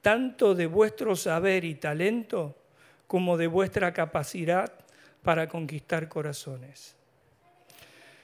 tanto 0.04 0.54
de 0.54 0.68
vuestro 0.68 1.16
saber 1.16 1.64
y 1.66 1.74
talento 1.74 2.56
como 3.08 3.36
de 3.36 3.48
vuestra 3.48 3.92
capacidad 3.94 4.72
para 5.24 5.48
conquistar 5.48 6.08
corazones. 6.08 6.98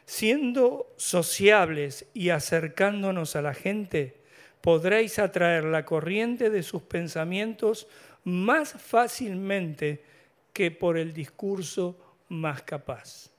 Siendo 0.10 0.92
sociables 0.98 2.08
y 2.16 2.32
acercándonos 2.32 3.36
a 3.36 3.44
la 3.44 3.54
gente, 3.54 4.16
podréis 4.60 5.20
atraer 5.20 5.66
la 5.66 5.86
corriente 5.86 6.50
de 6.50 6.64
sus 6.64 6.82
pensamientos 6.82 7.88
más 8.24 8.74
fácilmente 8.74 10.04
que 10.52 10.72
por 10.72 10.98
el 10.98 11.14
discurso 11.14 11.96
más 12.28 12.64
capaz. 12.64 13.30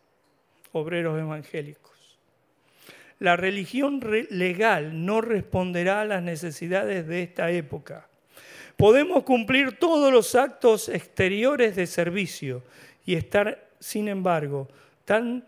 Obreros 0.71 1.19
evangélicos. 1.19 2.21
La 3.19 3.35
religión 3.35 4.01
legal 4.31 5.05
no 5.05 5.21
responderá 5.23 6.03
a 6.03 6.05
las 6.05 6.23
necesidades 6.23 7.05
de 7.09 7.25
esta 7.25 7.51
época. 7.51 8.07
Podemos 8.77 9.25
cumplir 9.25 9.77
todos 9.77 10.13
los 10.13 10.37
actos 10.37 10.89
exteriores 10.89 11.75
de 11.75 11.89
servicio, 11.89 12.63
y 13.05 13.17
estar, 13.17 13.71
sin 13.81 14.07
embargo, 14.07 14.69
tan 15.05 15.45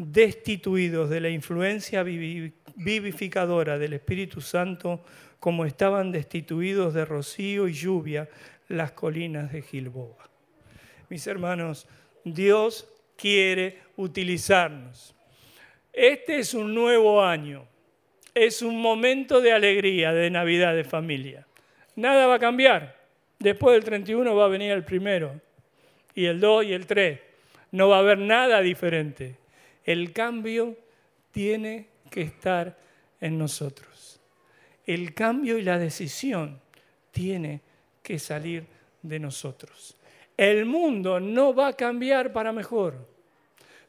destituidos 0.00 1.10
de 1.10 1.20
la 1.20 1.28
influencia 1.28 2.02
vivificadora 2.02 3.78
del 3.78 3.92
Espíritu 3.92 4.40
Santo 4.40 5.04
como 5.38 5.66
estaban 5.66 6.10
destituidos 6.10 6.94
de 6.94 7.04
rocío 7.04 7.68
y 7.68 7.74
lluvia 7.74 8.26
las 8.68 8.92
colinas 8.92 9.52
de 9.52 9.60
Gilboa. 9.60 10.26
Mis 11.10 11.26
hermanos, 11.26 11.86
Dios 12.24 12.88
quiere 13.14 13.78
utilizarnos. 13.96 15.14
Este 15.92 16.38
es 16.38 16.54
un 16.54 16.74
nuevo 16.74 17.22
año, 17.22 17.66
es 18.32 18.62
un 18.62 18.80
momento 18.80 19.42
de 19.42 19.52
alegría, 19.52 20.14
de 20.14 20.30
Navidad, 20.30 20.74
de 20.74 20.84
familia. 20.84 21.46
Nada 21.94 22.26
va 22.26 22.36
a 22.36 22.38
cambiar. 22.38 22.96
Después 23.38 23.74
del 23.74 23.84
31 23.84 24.34
va 24.34 24.46
a 24.46 24.48
venir 24.48 24.70
el 24.72 24.84
primero 24.84 25.38
y 26.14 26.24
el 26.24 26.40
2 26.40 26.64
y 26.64 26.72
el 26.72 26.86
3. 26.86 27.20
No 27.72 27.90
va 27.90 27.96
a 27.96 28.00
haber 28.00 28.18
nada 28.18 28.62
diferente. 28.62 29.39
El 29.90 30.12
cambio 30.12 30.76
tiene 31.32 31.88
que 32.12 32.22
estar 32.22 32.78
en 33.20 33.36
nosotros. 33.36 34.20
El 34.86 35.14
cambio 35.14 35.58
y 35.58 35.62
la 35.62 35.78
decisión 35.78 36.60
tiene 37.10 37.60
que 38.00 38.20
salir 38.20 38.64
de 39.02 39.18
nosotros. 39.18 39.96
El 40.36 40.64
mundo 40.64 41.18
no 41.18 41.52
va 41.52 41.66
a 41.66 41.72
cambiar 41.72 42.32
para 42.32 42.52
mejor, 42.52 43.04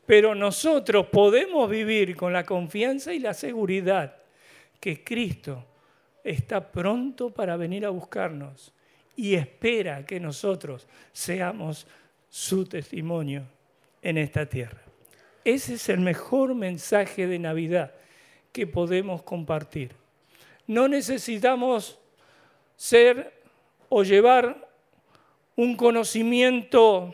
pero 0.07 0.33
nosotros 0.33 1.05
podemos 1.05 1.69
vivir 1.69 2.15
con 2.15 2.33
la 2.33 2.45
confianza 2.45 3.13
y 3.13 3.19
la 3.19 3.35
seguridad 3.35 4.15
que 4.79 5.03
Cristo 5.03 5.63
está 6.23 6.71
pronto 6.71 7.29
para 7.29 7.57
venir 7.57 7.85
a 7.85 7.91
buscarnos 7.91 8.73
y 9.15 9.35
espera 9.35 10.03
que 10.03 10.19
nosotros 10.19 10.87
seamos 11.13 11.85
su 12.27 12.65
testimonio 12.65 13.43
en 14.01 14.17
esta 14.17 14.47
tierra. 14.47 14.90
Ese 15.43 15.75
es 15.75 15.89
el 15.89 15.99
mejor 15.99 16.53
mensaje 16.55 17.27
de 17.27 17.39
Navidad 17.39 17.93
que 18.51 18.67
podemos 18.67 19.23
compartir. 19.23 19.91
No 20.67 20.87
necesitamos 20.87 21.99
ser 22.75 23.33
o 23.89 24.03
llevar 24.03 24.69
un 25.55 25.75
conocimiento 25.75 27.13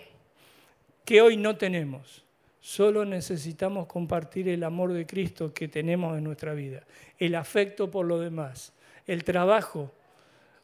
que 1.05 1.21
hoy 1.21 1.37
no 1.37 1.55
tenemos. 1.57 2.23
Solo 2.59 3.05
necesitamos 3.05 3.87
compartir 3.87 4.49
el 4.49 4.63
amor 4.63 4.91
de 4.91 5.05
Cristo 5.05 5.53
que 5.53 5.69
tenemos 5.69 6.17
en 6.17 6.23
nuestra 6.25 6.53
vida, 6.53 6.83
el 7.17 7.35
afecto 7.35 7.89
por 7.89 8.05
lo 8.05 8.19
demás, 8.19 8.73
el 9.05 9.23
trabajo, 9.23 9.93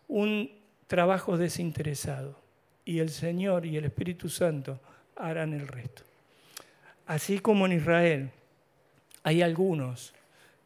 un 0.10 0.52
trabajo 0.88 1.38
desinteresado 1.38 2.38
y 2.84 3.00
el 3.00 3.10
Señor 3.10 3.66
y 3.66 3.78
el 3.78 3.86
Espíritu 3.86 4.28
Santo 4.28 4.82
harán 5.16 5.54
el 5.54 5.68
resto. 5.68 6.04
Así 7.06 7.40
como 7.40 7.66
en 7.66 7.74
Israel 7.74 8.32
hay 9.24 9.42
algunos 9.42 10.14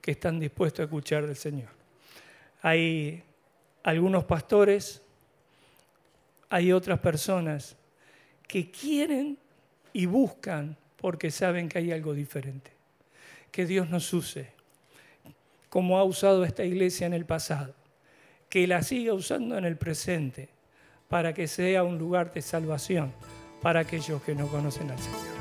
que 0.02 0.12
están 0.12 0.40
dispuestos 0.40 0.82
a 0.82 0.84
escuchar 0.84 1.26
del 1.26 1.36
Señor. 1.36 1.70
Hay 2.62 3.24
algunos 3.84 4.24
pastores, 4.26 5.02
hay 6.50 6.72
otras 6.72 7.00
personas 7.00 7.76
que 8.48 8.72
quieren 8.72 9.38
y 9.94 10.06
buscan 10.06 10.78
porque 10.98 11.32
saben 11.32 11.70
que 11.70 11.80
hay 11.80 11.92
algo 11.92 12.14
diferente. 12.14 12.72
Que 13.52 13.66
Dios 13.66 13.90
nos 13.90 14.12
use, 14.14 14.50
como 15.70 15.98
ha 15.98 16.04
usado 16.04 16.44
esta 16.44 16.64
iglesia 16.64 17.08
en 17.08 17.14
el 17.14 17.26
pasado, 17.26 17.74
que 18.50 18.68
la 18.68 18.84
siga 18.84 19.14
usando 19.14 19.58
en 19.58 19.66
el 19.66 19.78
presente 19.78 20.50
para 21.08 21.34
que 21.34 21.48
sea 21.48 21.84
un 21.84 21.98
lugar 21.98 22.34
de 22.34 22.42
salvación 22.42 23.14
para 23.62 23.82
aquellos 23.82 24.22
que 24.22 24.36
no 24.36 24.48
conocen 24.48 24.92
al 24.92 25.00
Señor. 25.00 25.37